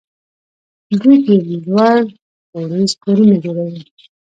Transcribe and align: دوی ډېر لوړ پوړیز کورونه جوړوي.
دوی 0.99 1.15
ډېر 1.25 1.43
لوړ 1.73 1.97
پوړیز 2.49 2.91
کورونه 3.03 3.35
جوړوي. 3.43 3.81